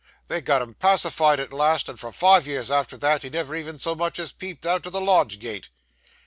They 0.29 0.41
got 0.41 0.63
him 0.63 0.73
pacified 0.73 1.39
at 1.39 1.53
last; 1.53 1.87
and 1.87 1.99
for 1.99 2.11
five 2.11 2.47
years 2.47 2.71
arter 2.71 2.97
that, 2.97 3.21
he 3.21 3.29
never 3.29 3.55
even 3.55 3.77
so 3.77 3.93
much 3.93 4.17
as 4.17 4.31
peeped 4.31 4.65
out 4.65 4.87
o' 4.87 4.89
the 4.89 4.99
lodge 4.99 5.37
gate. 5.37 5.69